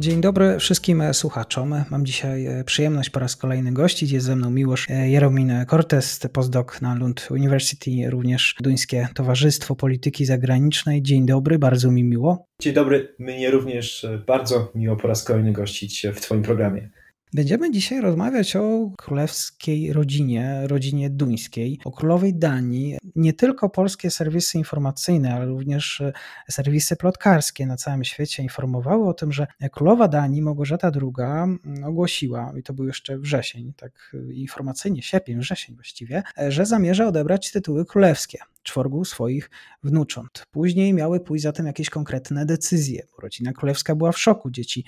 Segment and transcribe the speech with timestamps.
[0.00, 1.84] Dzień dobry wszystkim słuchaczom.
[1.90, 4.10] Mam dzisiaj e, przyjemność po raz kolejny gościć.
[4.10, 10.24] Jest ze mną Miłosz e, Jeromin Cortez, postdoc na Lund University, również Duńskie Towarzystwo Polityki
[10.24, 11.02] Zagranicznej.
[11.02, 12.46] Dzień dobry, bardzo mi miło.
[12.60, 16.90] Dzień dobry, mnie również e, bardzo miło po raz kolejny gościć w Twoim programie.
[17.32, 22.98] Będziemy dzisiaj rozmawiać o królewskiej rodzinie, rodzinie duńskiej, o królowej Danii.
[23.16, 26.12] Nie tylko polskie serwisy informacyjne, ale również e,
[26.50, 32.62] serwisy plotkarskie na całym świecie informowały o tym, że królowa Danii, Małgorzata II, ogłosiła, i
[32.62, 37.84] to był jeszcze wrzesień, tak e, informacyjnie, sierpień, wrzesień właściwie, e, że zamierza odebrać tytuły
[37.84, 39.50] królewskie czworgu swoich
[39.82, 40.46] wnucząt.
[40.50, 44.50] Później miały pójść za tym jakieś konkretne decyzje, bo rodzina królewska była w szoku.
[44.50, 44.84] Dzieci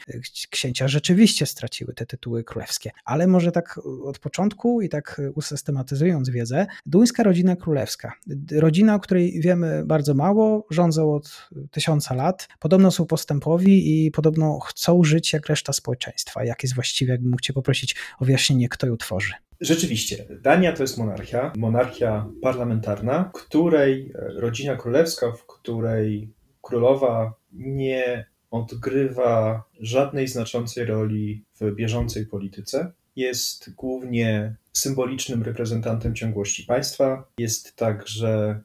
[0.51, 2.91] księcia rzeczywiście straciły te tytuły królewskie.
[3.05, 8.13] Ale może tak od początku i tak usystematyzując wiedzę, duńska rodzina królewska,
[8.53, 14.59] rodzina, o której wiemy bardzo mało, rządzą od tysiąca lat, podobno są postępowi i podobno
[14.61, 16.45] chcą żyć jak reszta społeczeństwa.
[16.45, 19.33] Jak jest właściwie, jakbym mógł Cię poprosić o wyjaśnienie, kto ją tworzy?
[19.61, 28.27] Rzeczywiście, Dania to jest monarchia, monarchia parlamentarna, której e, rodzina królewska, w której królowa nie
[28.53, 32.93] odgrywa żadnej znaczącej roli w bieżącej polityce.
[33.17, 38.61] Jest głównie symbolicznym reprezentantem ciągłości państwa, jest także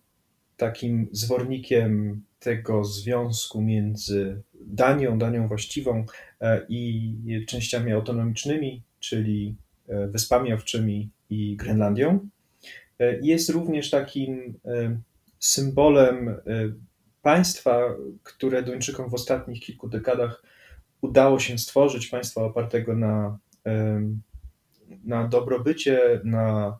[0.57, 6.05] takim zwornikiem tego związku między Danią, Danią właściwą
[6.41, 9.55] e, i częściami autonomicznymi, czyli
[9.87, 12.29] E, Wyspami Owczymi i Grenlandią.
[12.99, 14.59] E, jest również takim
[15.39, 16.35] symbolem
[17.27, 20.43] państwa, które Duńczykom w ostatnich kilku dekadach
[21.01, 23.37] udało się stworzyć, państwa opartego na,
[25.03, 26.77] na dobrobycie, na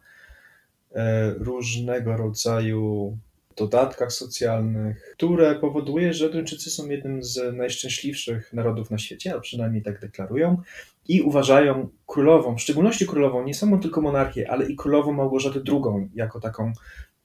[1.39, 3.17] różnego rodzaju
[3.57, 9.83] dodatkach socjalnych, które powoduje, że Duńczycy są jednym z najszczęśliwszych narodów na świecie, a przynajmniej
[9.83, 10.61] tak deklarują,
[11.07, 16.09] i uważają królową, w szczególności królową, nie samą tylko monarchię, ale i królową Małgorzatę II
[16.15, 16.73] jako taką,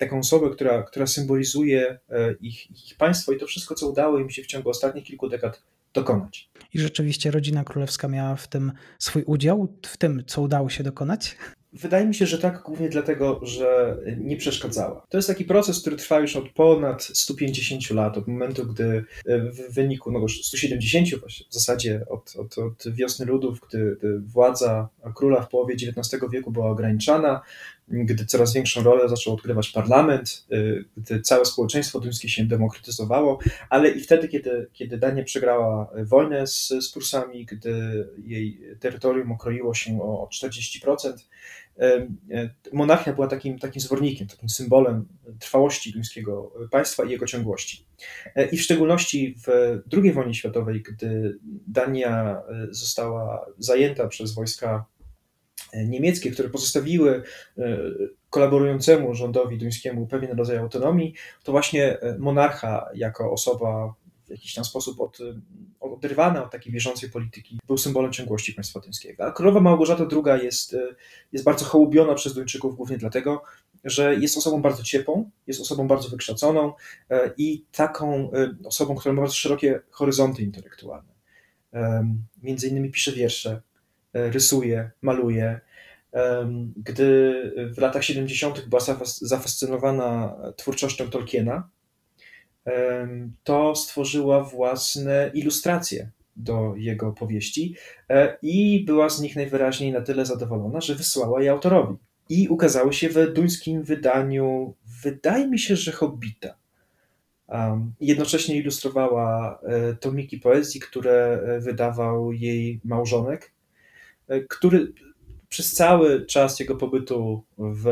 [0.05, 4.31] taką osobę, która, która symbolizuje e, ich, ich państwo i to wszystko, co udało im
[4.31, 5.63] się w ciągu ostatnich kilku dekad
[5.95, 6.51] dokonać.
[6.75, 11.37] I rzeczywiście rodzina królewska miała w tym swój udział, w tym, co udało się dokonać?
[11.73, 15.07] Wydaje mi się, że tak głównie dlatego, że nie przeszkadzała.
[15.09, 19.39] To jest taki proces, który trwa już od ponad 150 lat, od momentu, gdy e,
[19.39, 21.09] w wyniku, no 170
[21.51, 26.51] w zasadzie od, od, od wiosny ludów, gdy, gdy władza króla w połowie XIX wieku
[26.51, 27.41] była ograniczana,
[27.88, 33.38] gdy coraz większą rolę zaczął odgrywać parlament, y, gdy całe społeczeństwo duńskie się demokratyzowało,
[33.70, 39.75] ale i wtedy, kiedy, kiedy Dania przegrała wojnę z, z Prusami, gdy jej terytorium okroiło
[39.75, 41.12] się o 40%,
[42.72, 45.06] monarchia była takim, takim zwornikiem, takim symbolem
[45.38, 47.87] trwałości duńskiego państwa i jego ciągłości.
[48.53, 54.84] I w szczególności w II wojnie światowej, gdy Dania została zajęta przez wojska
[55.72, 57.22] niemieckie, które pozostawiły
[57.59, 57.78] e,
[58.31, 63.94] kolaborującemu rządowi duńskiemu pewien rodzaj autonomii, to właśnie e, monarcha jako osoba
[64.27, 65.19] w jakiś tam sposób od,
[65.81, 69.25] oderwana od takiej bieżącej polityki był symbolem ciągłości państwa duńskiego.
[69.25, 70.94] A królowa Małgorzata II jest, e,
[71.32, 73.43] jest bardzo hołubiona przez Duńczyków głównie dlatego,
[73.84, 76.72] że jest osobą bardzo ciepłą, jest osobą bardzo wykształconą
[77.38, 78.31] i taką
[78.65, 81.12] osobą, która ma bardzo szerokie horyzonty intelektualne.
[82.43, 83.72] Między innymi pisze wiersze, E,
[84.15, 85.61] rysuje, maluje.
[86.77, 87.33] Gdy
[87.75, 88.69] w latach 70.
[88.69, 88.81] była
[89.21, 91.69] zafascynowana twórczością Tolkiena,
[93.45, 97.75] to stworzyła własne ilustracje do jego powieści
[98.09, 101.97] e, i była z nich najwyraźniej na tyle zadowolona, że wysłała je autorowi.
[102.29, 106.55] I ukazały się w duńskim wydaniu, wydaje mi się, że Hobbita.
[108.00, 113.62] Jednocześnie ilustrowała e, tomiki poezji, które wydawał jej małżonek, E,
[114.49, 114.93] który
[115.49, 117.87] przez cały czas jego pobytu w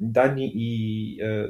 [0.00, 1.48] Danii i e,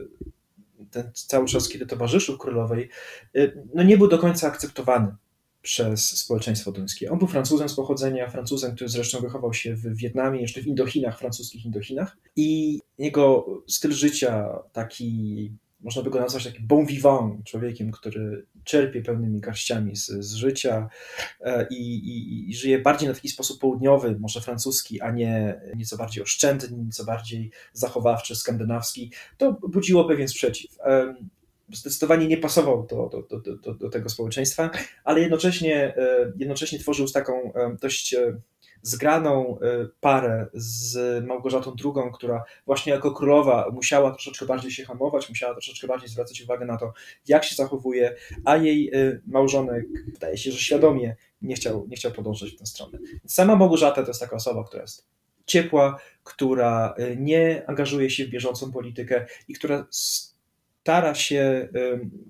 [0.90, 2.88] ten cały czas, kiedy towarzyszył królowej,
[3.36, 5.14] e, no nie był do końca akceptowany
[5.62, 7.10] przez społeczeństwo duńskie.
[7.10, 11.18] On był Francuzem z pochodzenia, Francuzem, który zresztą wychował się w Wietnamie, jeszcze w Indochinach,
[11.18, 12.16] francuskich Indochinach.
[12.36, 19.02] I jego styl życia, taki można by go nazwać takim bon vivant, człowiekiem, który czerpie
[19.02, 20.88] pełnymi garściami z, z życia
[21.40, 25.96] e, i, i, i, żyje bardziej na taki sposób południowy, może francuski, a nie nieco
[25.96, 30.78] bardziej oszczędny, nieco bardziej zachowawczy, skandynawski, to budziło pewien sprzeciw.
[31.72, 34.70] Zdecydowanie nie pasował do, do, do, do, tego społeczeństwa,
[35.04, 35.94] ale jednocześnie,
[36.38, 38.14] jednocześnie tworzył taką dość
[38.82, 39.58] zgraną
[40.00, 45.86] parę z Małgorzatą II, która właśnie jako królowa musiała troszeczkę bardziej się hamować, musiała troszeczkę
[45.86, 46.92] bardziej zwracać uwagę na to,
[47.28, 48.92] jak się zachowuje, a jej
[49.26, 52.98] małżonek, wydaje się, że świadomie nie chciał, nie chciał podążać w tę stronę.
[53.26, 55.06] Sama Małgorzata to jest taka osoba, która jest
[55.46, 59.86] ciepła, która nie angażuje się w bieżącą politykę i która
[60.80, 61.68] stara się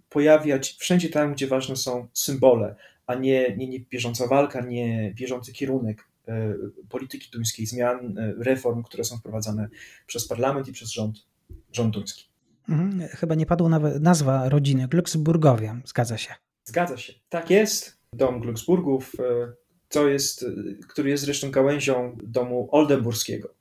[0.08, 2.76] pojawiać wszędzie tam, gdzie ważne są symbole,
[3.06, 6.32] a nie, nie, nie bieżąca walka, nie bieżący kierunek y,
[6.88, 9.69] polityki duńskiej, zmian, y, reform, które są wprowadzane
[10.06, 11.26] przez parlament i przez rząd,
[11.73, 12.29] rząd duński.
[12.69, 13.08] Mhm.
[13.08, 16.35] Chyba nie padła nawet nazwa rodziny Glücksburgowie, zgadza się.
[16.64, 18.00] Zgadza się, tak jest.
[18.12, 19.00] Dom Glücksburgów
[19.91, 20.47] co jest,
[20.88, 23.55] który jest zresztą gałęzią domu oldenburskiego,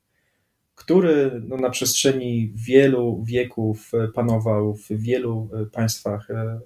[0.80, 6.60] który no, na przestrzeni wielu wieków panował w wielu państwach e,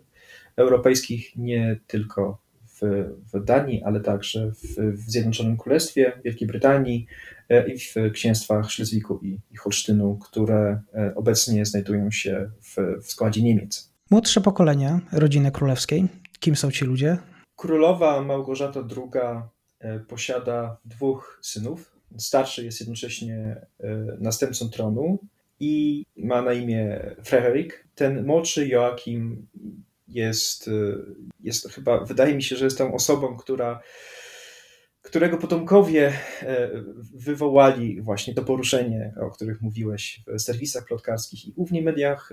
[0.55, 2.37] europejskich, nie tylko
[2.67, 2.81] w,
[3.33, 7.07] w Danii, ale także w, w Zjednoczonym Królestwie, Wielkiej Brytanii
[7.49, 13.11] e, i w księstwach Szlezwiku i, i Holsztynu, które e, obecnie znajdują się w, w
[13.11, 13.93] składzie Niemiec.
[14.11, 16.05] Młodsze pokolenie rodziny królewskiej,
[16.39, 17.17] kim są ci ludzie?
[17.55, 19.43] Królowa Małgorzata II
[19.83, 21.92] E, posiada dwóch synów.
[22.17, 23.35] Starszy jest jednocześnie
[23.79, 23.87] e,
[24.19, 25.19] następcą tronu
[25.59, 27.87] i ma na imię Frederik.
[27.95, 29.47] Ten młodszy Joachim
[30.07, 30.71] jest, e,
[31.39, 33.81] jest chyba, wydaje mi się, że jest tą osobą, która
[35.01, 36.13] którego potomkowie
[37.13, 42.31] wywołali właśnie to poruszenie, o których mówiłeś w serwisach plotkarskich i głównie mediach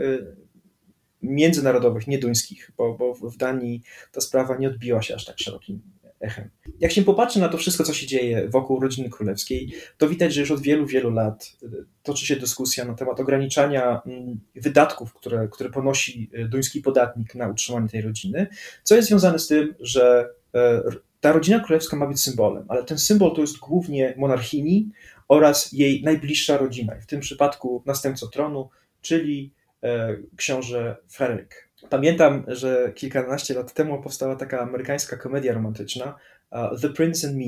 [1.23, 3.82] międzynarodowych, nieduńskich, bo, bo w Danii
[4.12, 5.82] ta sprawa nie odbiła się aż tak szerokim
[6.20, 6.50] echem.
[6.81, 10.40] Jak się popatrzy na to wszystko, co się dzieje wokół rodziny królewskiej, to widać, że
[10.40, 15.49] już od wielu, wielu lat y, toczy się dyskusja na temat ograniczania mm, wydatków, które,
[15.49, 18.46] które ponosi y, duński podatnik na utrzymanie tej rodziny,
[18.82, 20.82] co jest związane z tym, że e,
[21.20, 24.90] ta rodzina królewska ma być symbolem, ale ten symbol to jest głównie monarchini
[25.28, 28.70] oraz jej najbliższa rodzina, w tym przypadku następca tronu,
[29.00, 31.69] czyli e, książę Frederick.
[31.88, 36.19] Pamiętam, że kilkanaście lat temu powstała taka amerykańska komedia romantyczna
[36.50, 37.44] uh, The Prince and Me.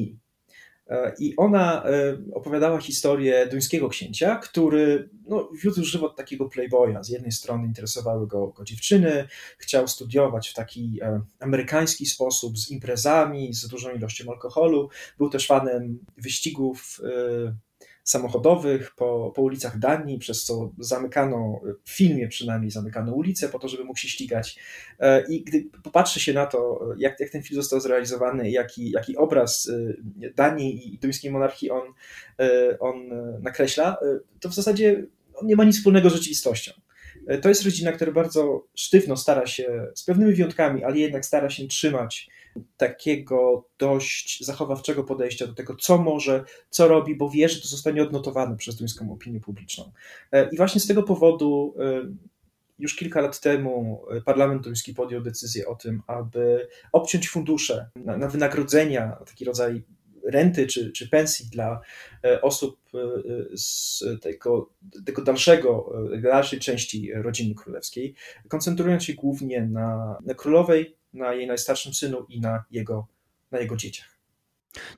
[0.87, 7.03] Uh, I ona uh, opowiadała historię duńskiego księcia, który no, wiódł żywot takiego playboya.
[7.03, 11.01] Z jednej strony interesowały go, go dziewczyny, chciał studiować w taki
[11.41, 14.89] amerykański sposób, z imprezami, z dużą ilością alkoholu.
[15.19, 17.01] Był też fanem wyścigów
[18.05, 23.69] samochodowych po, po ulicach Danii, przez co zamykano, w filmie przynajmniej zamykano ulice po to,
[23.69, 24.59] żeby mógł się ścigać.
[25.01, 29.17] E, I gdy popatrzy się na to, jak, jak ten film został zrealizowany, jaki, jaki
[29.17, 29.71] obraz
[30.23, 31.83] e, Danii i duńskiej monarchii on,
[32.41, 33.09] e, on
[33.43, 33.97] nakreśla,
[34.41, 36.73] to w zasadzie on nie ma nic wspólnego z rzeczywistością.
[37.43, 41.69] To jest rodzina, która bardzo sztywno stara się, z pewnymi wyjątkami, ale jednak stara się
[41.69, 42.31] trzymać
[42.77, 48.03] takiego dość zachowawczego podejścia do tego, co może, co robi, bo wie, że to zostanie
[48.03, 49.93] odnotowane przez duńską opinię publiczną.
[50.33, 52.13] E, I właśnie z tego powodu e,
[52.79, 58.29] już kilka lat temu parlament duński podjął decyzję o tym, aby obciąć fundusze na, na
[58.29, 59.83] wynagrodzenia, taki rodzaj
[60.25, 61.81] renty czy, czy pensji dla
[62.25, 62.79] e, osób
[63.55, 64.71] z tego,
[65.07, 68.15] tego dalszego, dalszej części rodziny królewskiej,
[68.49, 73.07] koncentrując się głównie na, na królowej, na jej najstarszym synu i na jego,
[73.51, 74.13] na jego dzieciach.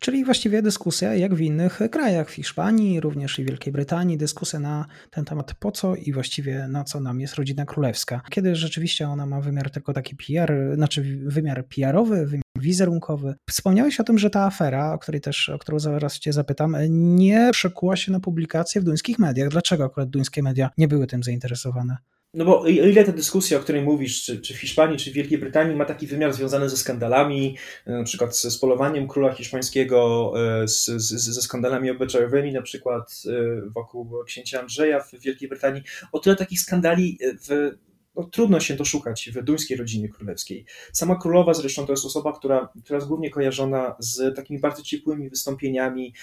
[0.01, 4.87] Czyli właściwie dyskusja jak w innych krajach, w Hiszpanii, również i Wielkiej Brytanii, dyskusja na
[5.11, 8.21] ten temat po co i właściwie na co nam jest rodzina królewska.
[8.31, 13.35] Kiedy rzeczywiście ona ma wymiar tylko taki PR, znaczy wymiar PR-owy, wymiar wizerunkowy.
[13.51, 17.51] Wspomniałeś o tym, że ta afera, o której też, o którą zaraz cię zapytam, nie
[17.53, 19.49] przekuła się na publikację w duńskich mediach.
[19.49, 21.97] Dlaczego akurat duńskie media nie były tym zainteresowane?
[22.35, 25.39] No bo ile ta dyskusja, o której mówisz, czy, czy w Hiszpanii, czy w Wielkiej
[25.39, 30.69] Brytanii, ma taki wymiar związany ze skandalami, e, na przykład z polowaniem króla hiszpańskiego, e,
[30.69, 36.19] z, z, ze skandalami obyczajowymi, na przykład e, wokół księcia Andrzeja w Wielkiej Brytanii, o
[36.19, 37.71] tyle takich skandali w
[38.17, 40.65] no, trudno się doszukać w duńskiej rodzinie królewskiej.
[40.93, 45.31] Sama królowa zresztą to jest osoba, która, która jest głównie kojarzona z takimi bardzo ciepłymi
[45.31, 46.15] wystąpieniami,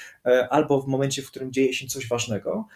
[0.50, 2.68] albo w momencie, w którym dzieje się coś ważnego,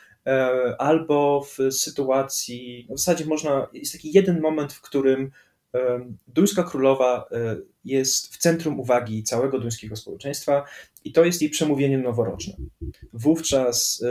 [0.77, 5.31] albo w sytuacji, w zasadzie można, jest taki jeden moment, w którym
[5.75, 7.55] e, duńska królowa e,
[7.85, 10.65] jest w centrum uwagi całego duńskiego społeczeństwa
[11.03, 12.53] i to jest jej przemówienie noworoczne.
[13.13, 14.03] Wówczas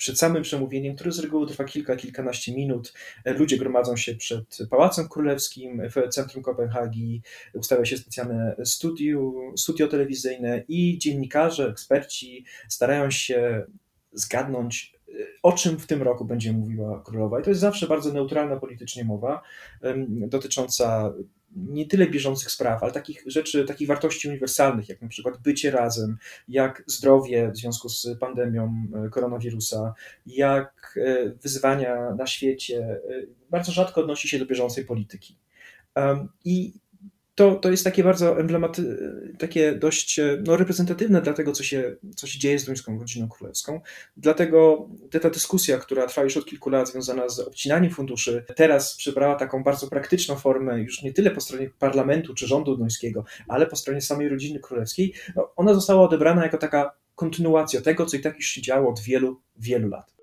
[0.00, 2.92] przed samym przemówieniem, które z reguły trwa kilka, kilkanaście minut,
[3.24, 7.22] ludzie gromadzą się przed Pałacem Królewskim w centrum Kopenhagi,
[7.54, 13.66] ustawia się specjalne studio, studio telewizyjne i dziennikarze, eksperci starają się
[14.12, 14.99] zgadnąć
[15.42, 17.40] o czym w tym roku będzie mówiła królowa.
[17.40, 19.42] I to jest zawsze bardzo neutralna politycznie mowa,
[20.10, 21.12] dotycząca
[21.56, 26.16] nie tyle bieżących spraw, ale takich rzeczy, takich wartości uniwersalnych, jak na przykład bycie razem,
[26.48, 29.94] jak zdrowie w związku z pandemią e, koronawirusa,
[30.26, 33.00] jak e, wyzwania na świecie, e,
[33.50, 35.36] bardzo rzadko odnosi się do bieżącej polityki.
[36.44, 36.72] I
[37.40, 38.98] to, to jest takie bardzo emblematy,
[39.38, 43.28] takie dość e, no, reprezentatywne dla tego, co się, co się dzieje z duńską rodziną
[43.28, 43.80] królewską.
[44.16, 44.88] Dlatego
[45.22, 49.62] ta dyskusja, która trwa już od kilku lat, związana z obcinaniem funduszy, teraz przybrała taką
[49.62, 54.00] bardzo praktyczną formę, już nie tyle po stronie parlamentu czy rządu duńskiego, ale po stronie
[54.00, 55.14] samej rodziny królewskiej.
[55.36, 59.00] No, ona została odebrana jako taka kontynuacja tego, co i tak już się działo od
[59.00, 60.19] wielu, wielu lat.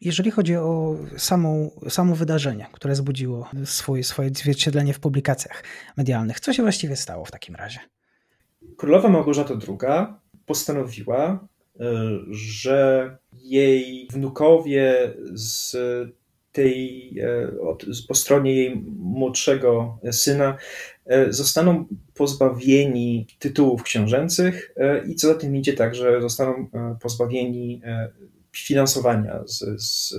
[0.00, 5.64] Jeżeli chodzi o samą, samo wydarzenie, które zbudziło swój, swoje odzwierciedlenie w publikacjach
[5.96, 7.78] medialnych, co się właściwie stało w takim razie?
[8.76, 10.06] Królowa Małgorzata II
[10.46, 11.48] postanowiła,
[11.80, 11.86] e,
[12.30, 15.76] że jej wnukowie z
[16.52, 17.52] tej, e,
[18.08, 20.56] po stronie jej młodszego syna
[21.06, 24.74] e, zostaną pozbawieni tytułów książęcych
[25.08, 26.70] i co za tym idzie także zostaną
[27.02, 27.82] pozbawieni
[28.62, 30.14] finansowania z, z,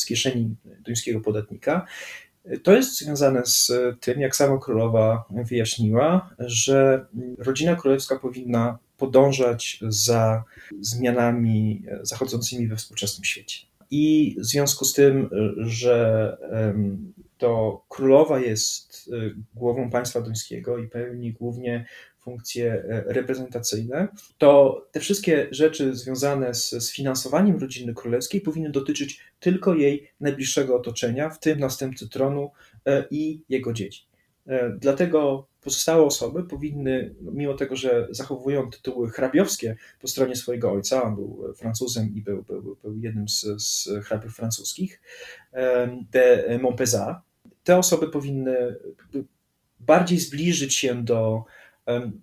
[0.00, 1.86] z kieszeni duńskiego podatnika.
[2.62, 7.06] To jest związane z tym, jak sama królowa wyjaśniła, że
[7.38, 10.44] rodzina królewska powinna podążać za
[10.80, 13.58] zmianami zachodzącymi we współczesnym świecie.
[13.90, 16.36] I w związku z tym, że
[17.38, 19.10] to królowa jest
[19.54, 21.86] głową państwa duńskiego i pełni głównie
[22.24, 29.20] funkcje e, reprezentacyjne, to te wszystkie rzeczy związane z, z finansowaniem rodziny królewskiej powinny dotyczyć
[29.40, 32.50] tylko jej najbliższego otoczenia, w tym następcy tronu
[32.86, 34.06] e, i jego dzieci.
[34.46, 41.02] E, dlatego pozostałe osoby powinny, mimo tego, że zachowują tytuły hrabiowskie po stronie swojego ojca,
[41.02, 45.00] on był Francuzem i był, był, był jednym z, z hrabiów francuskich,
[46.10, 47.16] de Montpezat,
[47.64, 48.76] te osoby powinny
[49.80, 51.44] bardziej zbliżyć się do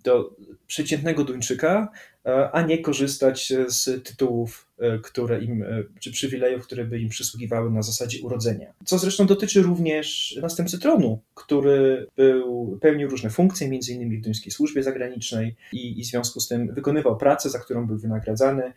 [0.04, 1.88] do przeciętnego Duńczyka,
[2.26, 7.08] e, a nie korzystać z tytułów, e, które im, e, czy przywilejów, które by im
[7.08, 8.72] przysługiwały na zasadzie urodzenia.
[8.84, 14.52] Co zresztą dotyczy również następcy tronu, który był, pełnił różne funkcje, między innymi w duńskiej
[14.52, 18.72] służbie zagranicznej i, i w związku z tym wykonywał pracę, za którą był wynagradzany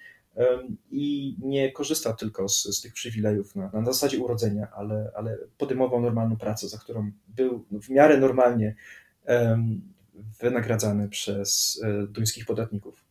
[0.92, 6.02] i nie korzystał tylko z, z tych przywilejów na, na zasadzie urodzenia, ale, ale podejmował
[6.02, 8.76] normalną pracę, za którą był w miarę normalnie
[9.28, 9.82] um,
[10.42, 13.06] wynagradzany przez e, duńskich podatników.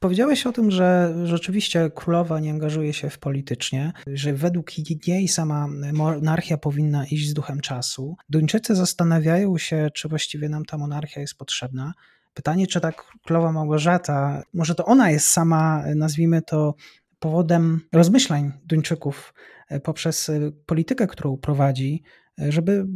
[0.00, 4.70] Powiedziałeś o tym, że rzeczywiście królowa nie angażuje się w politycznie, że według
[5.08, 8.16] jej sama monarchia powinna iść z duchem czasu.
[8.28, 11.92] Duńczycy zastanawiają się, czy właściwie nam ta monarchia jest potrzebna.
[12.34, 12.92] Pytanie, czy ta
[13.24, 16.74] królowa Małgorzata, może to ona jest sama, nazwijmy to,
[17.22, 19.34] powodem rozmyślań Duńczyków
[19.68, 22.02] e, poprzez e, politykę, którą prowadzi,
[22.38, 22.86] żeby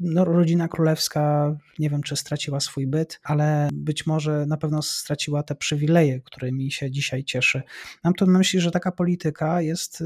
[0.00, 5.42] no, rodzina królewska, nie wiem czy straciła swój byt, ale być może na pewno straciła
[5.42, 7.62] te przywileje, którymi się dzisiaj cieszy.
[8.04, 10.04] Mam to na myśli, że taka polityka jest,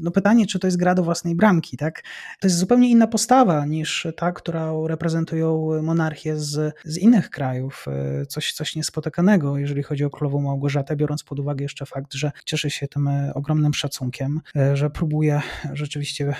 [0.00, 2.02] no pytanie, czy to jest gra do własnej bramki, tak?
[2.40, 7.86] To jest zupełnie inna postawa niż ta, którą reprezentują monarchie z, z innych krajów.
[8.28, 12.70] Coś, coś niespotykanego, jeżeli chodzi o królową Małgorzatę, biorąc pod uwagę jeszcze fakt, że cieszy
[12.70, 14.40] się tym ogromnym szacunkiem,
[14.74, 15.40] że próbuje
[15.72, 16.34] rzeczywiście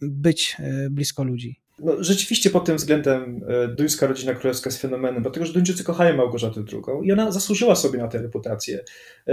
[0.00, 0.56] być
[1.00, 1.60] blisko ludzi.
[1.78, 6.16] No, rzeczywiście pod tym względem e, duńska rodzina królewska jest fenomenem, dlatego że Duńczycy kochają
[6.16, 8.84] Małgorzatę II i ona zasłużyła sobie na tę reputację.
[9.28, 9.32] E,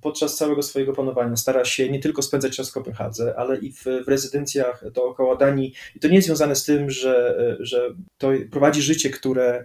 [0.00, 3.84] podczas całego swojego panowania stara się nie tylko spędzać czas w Kopenhadze, ale i w,
[4.06, 5.72] w rezydencjach dookoła Danii.
[5.96, 9.64] I to nie jest związane z tym, że, e, że to prowadzi życie, które,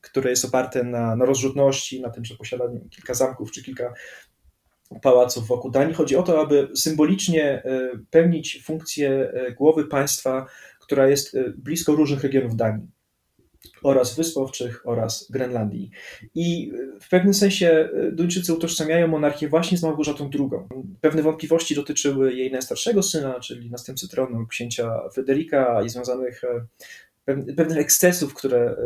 [0.00, 3.94] które jest oparte na, na rozrzutności, na tym, że posiada kilka zamków czy kilka
[5.02, 5.94] pałaców wokół Danii.
[5.94, 10.46] Chodzi o to, aby symbolicznie e, pełnić funkcję e, głowy państwa,
[10.80, 12.86] która jest e, blisko różnych regionów Danii
[13.82, 15.90] oraz Wysp Owczych oraz Grenlandii.
[16.34, 20.50] I w pewnym sensie Duńczycy utożsamiają monarchię właśnie z Małgorzatą II.
[21.00, 26.42] Pewne wątpliwości dotyczyły jej najstarszego syna, czyli następcy tronu księcia Fryderyka i związanych
[27.56, 28.76] pewnych ekscesów, które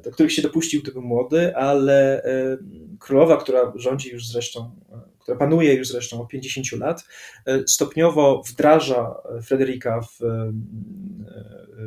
[0.00, 2.56] do których się dopuścił, gdy był młody, ale e,
[2.98, 7.04] królowa, która rządzi już zresztą, e, która panuje już zresztą od 50 lat,
[7.46, 10.18] e, stopniowo wdraża Fryderyka w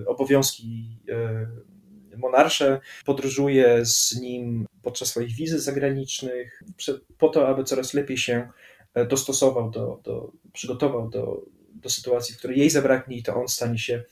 [0.07, 0.97] obowiązki
[2.17, 6.63] monarsze, podróżuje z nim podczas swoich wizyt zagranicznych,
[7.17, 8.49] po to, aby coraz lepiej się
[9.09, 11.41] dostosował, do, do, przygotował do,
[11.73, 14.03] do sytuacji, w której jej zabraknie i to on stanie się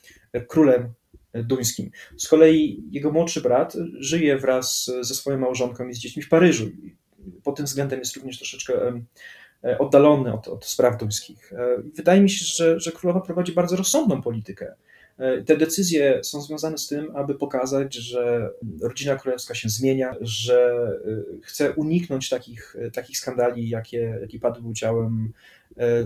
[0.48, 0.94] królem
[1.34, 1.90] duńskim.
[2.16, 6.70] Z kolei jego młodszy brat żyje wraz ze swoją małżonką i z dziećmi w Paryżu.
[7.42, 9.00] Pod tym względem jest również troszeczkę
[9.78, 11.52] oddalony od, od spraw duńskich.
[11.94, 14.74] Wydaje mi się, że, że królowa prowadzi bardzo rozsądną politykę.
[15.46, 18.50] Te decyzje są związane z tym, aby pokazać, że
[18.80, 20.88] rodzina królewska się zmienia, że
[21.42, 25.32] chce uniknąć takich, takich skandali, jakie, jakie padły udziałem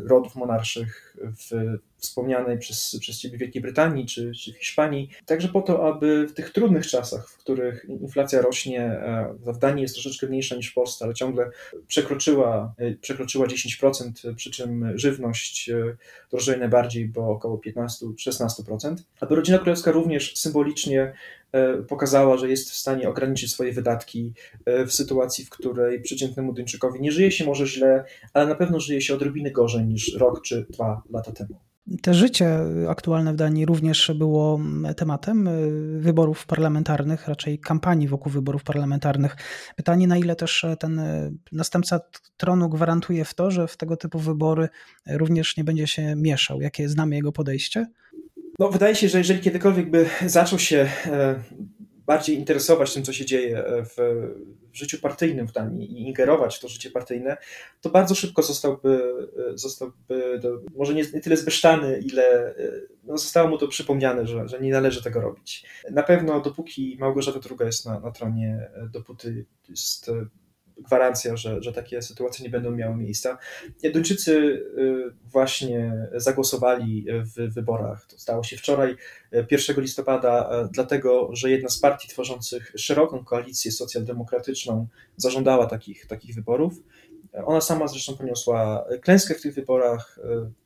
[0.05, 5.63] rodów monarszych w wspomnianej przez, przez Ciebie Wielkiej Brytanii czy, czy w Hiszpanii, także po
[5.63, 9.01] to, aby w tych trudnych czasach, w których inflacja rośnie,
[9.39, 11.51] w Danii jest troszeczkę mniejsza niż w Polsce, ale ciągle
[11.87, 15.71] przekroczyła, przekroczyła 10%, przy czym żywność
[16.31, 21.13] drożeje najbardziej, bo około 15-16%, aby rodzina królewska również symbolicznie e,
[21.89, 24.33] pokazała, że jest w stanie ograniczyć swoje wydatki
[24.65, 28.81] e, w sytuacji, w której przeciętnemu Duńczykowi nie żyje się może źle, ale na pewno
[28.81, 31.61] żyje się odrobinę gorzej niż rok czy dwa lata temu.
[32.03, 34.61] Te życie aktualne w Danii również było
[34.97, 39.37] tematem y, wyborów parlamentarnych, raczej kampanii wokół wyborów parlamentarnych.
[39.77, 41.01] Pytanie, na ile też ten
[41.53, 42.01] następca
[42.37, 44.69] tronu gwarantuje w to, że w tego typu wybory
[45.07, 46.61] również nie będzie się mieszał.
[46.61, 47.87] Jakie znamy jego podejście?
[48.59, 51.43] No, wydaje się, że jeżeli kiedykolwiek by zaczął się e,
[52.07, 53.97] bardziej interesować tym, co się dzieje e, w,
[54.73, 57.37] życiu partyjnym w Danii i ingerować w to życie partyjne,
[57.81, 59.03] to bardzo szybko zostałby,
[59.53, 62.55] e, zostałby do, może nie, nie, tyle zbesztany, ile
[63.05, 65.67] no, zostało mu to przypomniane, że, że nie należy tego robić.
[65.91, 70.11] Na pewno dopóki Małgorzata II jest na, na tronie, dopóty jest
[70.79, 73.39] gwarancja, że, że takie sytuacje nie będą miały miejsca.
[73.93, 77.07] Duńczycy y, właśnie zagłosowali
[77.37, 78.97] w wyborach, to stało się wczoraj,
[79.51, 86.35] 1 listopada, e, dlatego, że jedna z partii tworzących szeroką koalicję socjaldemokratyczną zażądała takich, takich
[86.35, 86.75] wyborów.
[87.45, 90.19] Ona sama zresztą poniosła klęskę w tych wyborach,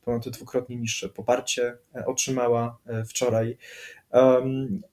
[0.05, 1.77] ponad dwukrotnie niższe poparcie
[2.07, 2.79] otrzymała
[3.09, 3.57] wczoraj,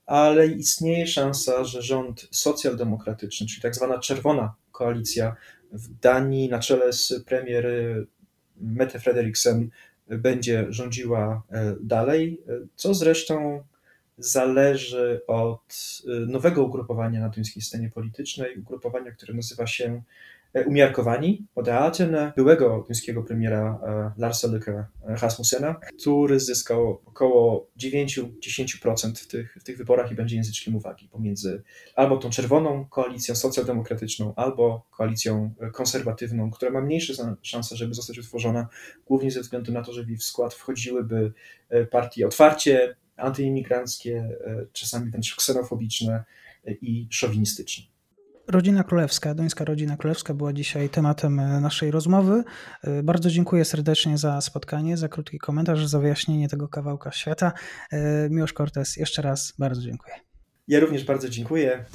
[0.06, 5.36] ale istnieje szansa, że rząd socjaldemokratyczny, czyli tak zwana czerwona koalicja
[5.72, 7.68] w Danii na czele z premier
[8.62, 9.70] Mette Frederiksen
[10.08, 12.42] będzie rządziła e, dalej,
[12.76, 13.64] co zresztą
[14.18, 20.02] zależy od e, nowego ugrupowania na duńskiej scenie politycznej, ugrupowania, które nazywa się
[20.54, 29.28] E, umiarkowani Odeaten, byłego duńskiego premiera e, Larsa Lykke Rasmussena, który zyskał około 9-10% w
[29.28, 31.64] tych, w tych wyborach i będzie języczkiem uwagi pomiędzy
[31.96, 38.68] albo tą czerwoną koalicją socjaldemokratyczną, albo koalicją konserwatywną, która ma mniejsze szanse, żeby zostać utworzona,
[39.06, 41.34] głównie ze względu na to, że w skład wchodziłyby
[41.70, 44.30] e, partie otwarcie antyimigranckie,
[44.74, 46.24] czasami wręcz ksenofobiczne
[46.82, 47.99] i szowinistyczne.
[48.50, 52.44] Rodzina królewska, dońska rodzina królewska była dzisiaj tematem e, naszej rozmowy.
[52.84, 57.52] E, bardzo dziękuję serdecznie za spotkanie, za krótki komentarz, za wyjaśnienie tego kawałka świata.
[57.92, 60.14] E, Miłosz Cortez, jeszcze raz bardzo dziękuję.
[60.68, 61.86] Ja również bardzo dziękuję.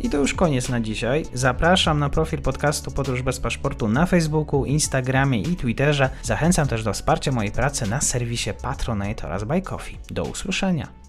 [0.00, 1.24] I to już koniec na dzisiaj.
[1.34, 6.10] Zapraszam na profil podcastu Podróż bez paszportu na Facebooku, Instagramie i Twitterze.
[6.22, 9.98] Zachęcam też do wsparcia mojej pracy na serwisie Patronite oraz Buy Coffee.
[10.10, 10.99] Do usłyszenia.